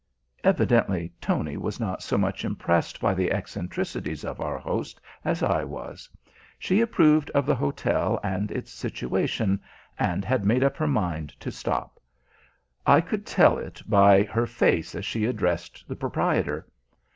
Evidently 0.43 1.13
Tony 1.21 1.57
was 1.57 1.79
not 1.79 2.01
so 2.01 2.17
much 2.17 2.43
impressed 2.43 2.99
by 2.99 3.13
the 3.13 3.31
eccentricities 3.31 4.25
of 4.25 4.41
our 4.41 4.57
host 4.57 4.99
as 5.23 5.43
was 5.43 6.09
I. 6.15 6.29
She 6.57 6.81
approved 6.81 7.29
of 7.35 7.45
the 7.45 7.53
hotel 7.53 8.19
and 8.23 8.49
its 8.49 8.71
situation, 8.71 9.61
and 9.99 10.25
had 10.25 10.43
made 10.43 10.63
up 10.63 10.75
her 10.77 10.87
mind 10.87 11.39
to 11.41 11.51
stop. 11.51 11.99
I 12.83 12.99
could 12.99 13.27
tell 13.27 13.59
it 13.59 13.79
by 13.87 14.23
her 14.23 14.47
face 14.47 14.95
as 14.95 15.05
she 15.05 15.25
addressed 15.25 15.87
the 15.87 15.95
proprietor. 15.95 16.67